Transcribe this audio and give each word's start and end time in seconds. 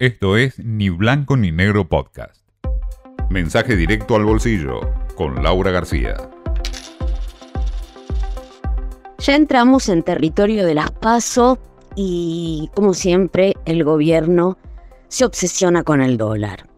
Esto 0.00 0.36
es 0.36 0.58
Ni 0.58 0.88
Blanco 0.88 1.36
ni 1.36 1.52
Negro 1.52 1.88
Podcast. 1.88 2.42
Mensaje 3.30 3.76
directo 3.76 4.16
al 4.16 4.24
bolsillo 4.24 4.80
con 5.14 5.40
Laura 5.44 5.70
García. 5.70 6.16
Ya 9.18 9.36
entramos 9.36 9.88
en 9.88 10.02
territorio 10.02 10.66
de 10.66 10.74
las 10.74 10.90
PASO 10.90 11.60
y, 11.94 12.70
como 12.74 12.92
siempre, 12.92 13.54
el 13.66 13.84
gobierno 13.84 14.58
se 15.06 15.26
obsesiona 15.26 15.84
con 15.84 16.02
el 16.02 16.16
dólar. 16.16 16.68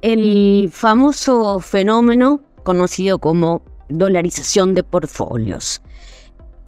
El 0.00 0.68
famoso 0.72 1.60
fenómeno 1.60 2.40
conocido 2.64 3.20
como 3.20 3.62
dolarización 3.88 4.74
de 4.74 4.82
portfolios. 4.82 5.80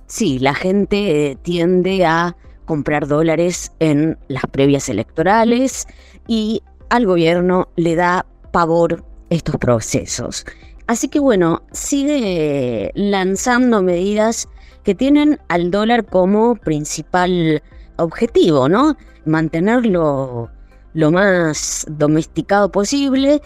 Sí, 0.06 0.38
la 0.38 0.54
gente 0.54 1.36
tiende 1.42 2.06
a 2.06 2.36
comprar 2.64 3.06
dólares 3.06 3.72
en 3.78 4.18
las 4.28 4.44
previas 4.50 4.88
electorales 4.88 5.86
y 6.26 6.62
al 6.90 7.06
gobierno 7.06 7.68
le 7.76 7.96
da 7.96 8.26
pavor 8.52 9.04
estos 9.30 9.56
procesos. 9.56 10.44
Así 10.86 11.08
que 11.08 11.18
bueno, 11.18 11.62
sigue 11.72 12.90
lanzando 12.94 13.82
medidas 13.82 14.48
que 14.82 14.94
tienen 14.94 15.40
al 15.48 15.70
dólar 15.70 16.04
como 16.04 16.56
principal 16.56 17.62
objetivo, 17.96 18.68
¿no? 18.68 18.96
Mantenerlo 19.24 20.50
lo 20.92 21.10
más 21.10 21.86
domesticado 21.88 22.70
posible. 22.70 23.40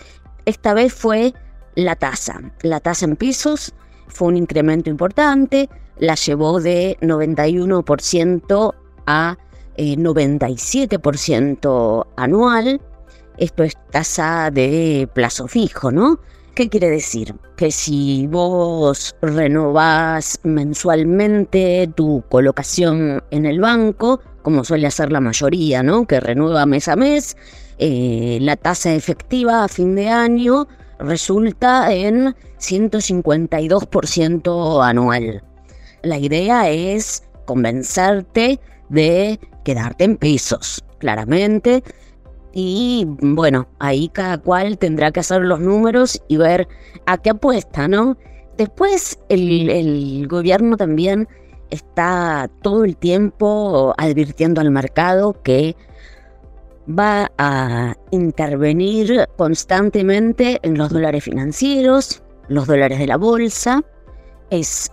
Esta 0.44 0.74
vez 0.74 0.92
fue 0.92 1.32
la 1.76 1.94
tasa. 1.94 2.40
La 2.62 2.80
tasa 2.80 3.04
en 3.04 3.16
pisos 3.16 3.72
fue 4.08 4.28
un 4.28 4.36
incremento 4.36 4.90
importante, 4.90 5.68
la 5.98 6.14
llevó 6.14 6.60
de 6.60 6.96
91% 7.00 8.74
a 9.08 9.36
97% 9.76 12.04
eh, 12.04 12.08
anual. 12.16 12.80
Esto 13.38 13.64
es 13.64 13.74
tasa 13.90 14.50
de 14.50 15.08
plazo 15.14 15.48
fijo, 15.48 15.90
¿no? 15.90 16.20
¿Qué 16.54 16.68
quiere 16.68 16.90
decir? 16.90 17.34
Que 17.56 17.70
si 17.70 18.26
vos 18.26 19.16
renovás 19.22 20.38
mensualmente 20.42 21.88
tu 21.94 22.22
colocación 22.28 23.22
en 23.30 23.46
el 23.46 23.60
banco, 23.60 24.20
como 24.42 24.64
suele 24.64 24.88
hacer 24.88 25.12
la 25.12 25.20
mayoría, 25.20 25.84
¿no? 25.84 26.04
Que 26.06 26.18
renueva 26.18 26.66
mes 26.66 26.88
a 26.88 26.96
mes, 26.96 27.36
eh, 27.78 28.38
la 28.40 28.56
tasa 28.56 28.92
efectiva 28.92 29.62
a 29.62 29.68
fin 29.68 29.94
de 29.94 30.08
año 30.08 30.66
resulta 30.98 31.92
en 31.92 32.34
152% 32.58 34.84
anual. 34.84 35.44
La 36.02 36.18
idea 36.18 36.68
es 36.70 37.22
convencerte 37.44 38.58
de 38.88 39.38
quedarte 39.64 40.04
en 40.04 40.16
pisos, 40.16 40.84
claramente. 40.98 41.82
Y 42.52 43.06
bueno, 43.20 43.68
ahí 43.78 44.08
cada 44.08 44.38
cual 44.38 44.78
tendrá 44.78 45.10
que 45.10 45.20
hacer 45.20 45.42
los 45.42 45.60
números 45.60 46.22
y 46.28 46.36
ver 46.36 46.66
a 47.06 47.18
qué 47.18 47.30
apuesta, 47.30 47.88
¿no? 47.88 48.16
Después 48.56 49.18
el, 49.28 50.26
gobierno 50.26 50.76
también 50.76 51.28
está 51.70 52.50
todo 52.62 52.84
el 52.84 52.96
tiempo 52.96 53.94
advirtiendo 53.96 54.60
al 54.60 54.72
mercado 54.72 55.40
que 55.44 55.76
va 56.88 57.30
a 57.38 57.94
intervenir 58.10 59.28
constantemente 59.36 60.58
en 60.62 60.76
los 60.76 60.90
dólares 60.90 61.22
financieros, 61.22 62.22
los 62.48 62.66
dólares 62.66 62.98
de 62.98 63.06
la 63.06 63.16
bolsa. 63.16 63.84
Es 64.50 64.90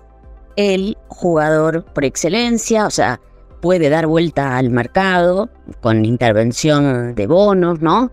el 0.58 0.98
jugador 1.08 1.86
por 1.86 2.06
excelencia, 2.06 2.86
o 2.86 2.92
sea, 2.92 3.20
puede 3.62 3.90
dar 3.90 4.08
vuelta 4.08 4.58
al 4.58 4.70
mercado 4.70 5.50
con 5.82 6.06
intervención 6.06 7.16
de 7.16 7.28
bonos, 7.28 7.82
¿no? 7.82 8.12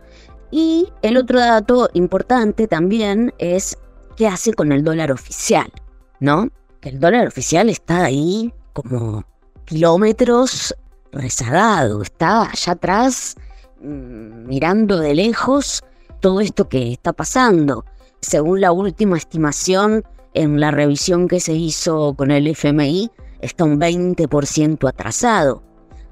Y 0.51 0.89
el 1.03 1.17
otro 1.17 1.41
dato 1.41 1.89
importante 1.95 2.69
también 2.69 3.33
es 3.39 3.79
qué 4.17 4.29
hace 4.29 4.53
con 4.53 4.73
el 4.73 4.85
dólar 4.85 5.11
oficial, 5.11 5.73
¿no? 6.21 6.49
Que 6.81 6.91
el 6.91 7.01
dólar 7.01 7.27
oficial 7.27 7.69
está 7.69 8.05
ahí 8.05 8.53
como 8.73 9.25
kilómetros 9.65 10.75
rezagado, 11.13 12.03
está 12.03 12.51
allá 12.51 12.73
atrás 12.73 13.37
mm, 13.81 14.47
mirando 14.47 14.99
de 14.99 15.15
lejos 15.15 15.83
todo 16.21 16.41
esto 16.41 16.69
que 16.69 16.93
está 16.93 17.13
pasando. 17.13 17.85
Según 18.21 18.61
la 18.61 18.73
última 18.73 19.17
estimación 19.17 20.05
en 20.35 20.61
la 20.61 20.71
revisión 20.71 21.29
que 21.29 21.41
se 21.41 21.53
hizo 21.53 22.15
con 22.15 22.31
el 22.31 22.47
FMI, 22.47 23.11
está 23.43 23.65
un 23.65 23.79
20% 23.79 24.89
atrasado. 24.89 25.63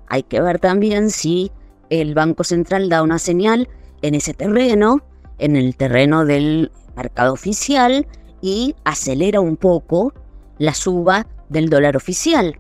Hay 0.09 0.23
que 0.25 0.41
ver 0.41 0.59
también 0.59 1.11
si 1.11 1.51
el 1.89 2.15
Banco 2.15 2.45
Central 2.45 2.89
da 2.89 3.03
una 3.03 3.19
señal 3.19 3.69
en 4.03 4.15
ese 4.15 4.35
terreno, 4.35 5.03
en 5.39 5.57
el 5.57 5.77
terreno 5.77 6.27
del 6.27 6.71
mercado 6.97 7.33
oficial, 7.33 8.07
y 8.43 8.75
acelera 8.85 9.41
un 9.41 9.57
poco 9.57 10.13
la 10.59 10.75
suba 10.75 11.27
del 11.49 11.71
dólar 11.71 11.97
oficial. 11.97 12.59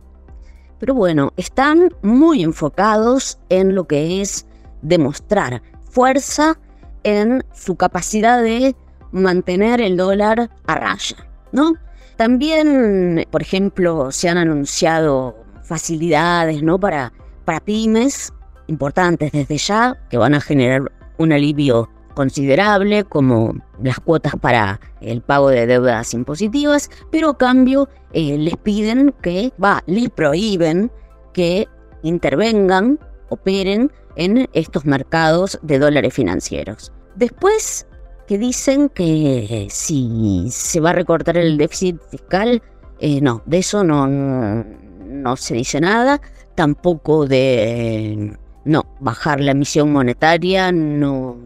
Pero 0.78 0.94
bueno, 0.94 1.32
están 1.37 1.94
muy 2.02 2.42
enfocados 2.42 3.38
en 3.50 3.75
lo 3.75 3.87
que 3.87 4.22
es 4.22 4.47
demostrar 4.82 5.62
fuerza 5.91 6.58
en 7.02 7.44
su 7.52 7.76
capacidad 7.76 8.42
de 8.42 8.75
mantener 9.12 9.81
el 9.81 9.97
dólar 9.97 10.50
a 10.66 10.75
raya, 10.75 11.16
¿no? 11.52 11.75
También, 12.20 13.25
por 13.31 13.41
ejemplo, 13.41 14.12
se 14.12 14.28
han 14.28 14.36
anunciado 14.36 15.42
facilidades 15.62 16.62
¿no? 16.62 16.78
para, 16.78 17.14
para 17.47 17.60
pymes 17.60 18.31
importantes 18.66 19.32
desde 19.32 19.56
ya, 19.56 19.98
que 20.10 20.19
van 20.19 20.34
a 20.34 20.42
generar 20.42 20.92
un 21.16 21.32
alivio 21.32 21.88
considerable, 22.12 23.04
como 23.04 23.54
las 23.82 24.00
cuotas 24.00 24.34
para 24.38 24.81
el 25.00 25.22
pago 25.22 25.48
de 25.48 25.66
deudas 25.66 26.12
impositivas, 26.12 26.91
pero 27.10 27.31
a 27.31 27.38
cambio 27.38 27.88
eh, 28.12 28.37
les 28.37 28.58
piden 28.58 29.14
que, 29.22 29.54
va, 29.58 29.82
les 29.87 30.10
prohíben 30.10 30.92
que 31.32 31.69
intervengan, 32.02 32.98
operen 33.31 33.91
en 34.16 34.47
estos 34.52 34.84
mercados 34.84 35.58
de 35.62 35.78
dólares 35.78 36.12
financieros. 36.12 36.92
Después 37.16 37.87
que 38.30 38.38
dicen 38.38 38.88
que 38.91 39.66
si 39.70 40.46
se 40.52 40.78
va 40.78 40.91
a 40.91 40.92
recortar 40.92 41.36
el 41.36 41.58
déficit 41.58 42.00
fiscal, 42.12 42.62
eh, 43.00 43.20
no, 43.20 43.42
de 43.44 43.58
eso 43.58 43.82
no, 43.82 44.06
no, 44.06 45.36
se 45.36 45.54
dice 45.54 45.80
nada, 45.80 46.20
tampoco 46.54 47.26
de 47.26 48.38
no, 48.64 48.86
bajar 49.00 49.40
la 49.40 49.50
emisión 49.50 49.92
monetaria, 49.92 50.70
no, 50.70 51.38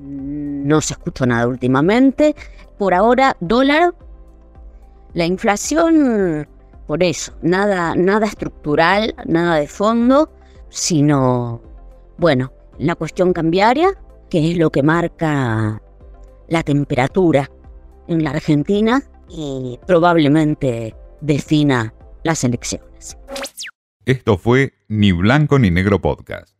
no 0.00 0.80
se 0.80 0.94
escucha 0.94 1.26
nada 1.26 1.46
últimamente. 1.48 2.34
Por 2.78 2.94
ahora, 2.94 3.36
dólar, 3.40 3.94
la 5.12 5.26
inflación, 5.26 6.48
por 6.86 7.02
eso, 7.02 7.34
nada, 7.42 7.94
nada 7.94 8.24
estructural, 8.24 9.14
nada 9.26 9.56
de 9.56 9.68
fondo, 9.68 10.32
sino, 10.70 11.60
bueno, 12.16 12.54
la 12.78 12.94
cuestión 12.94 13.34
cambiaria, 13.34 13.90
que 14.34 14.50
es 14.50 14.58
lo 14.58 14.70
que 14.70 14.82
marca 14.82 15.80
la 16.48 16.62
temperatura 16.64 17.48
en 18.08 18.24
la 18.24 18.30
Argentina 18.30 19.00
y 19.28 19.78
probablemente 19.86 20.92
defina 21.20 21.94
las 22.24 22.42
elecciones. 22.42 23.16
Esto 24.04 24.36
fue 24.36 24.72
Ni 24.88 25.12
Blanco 25.12 25.60
ni 25.60 25.70
Negro 25.70 26.00
Podcast. 26.00 26.53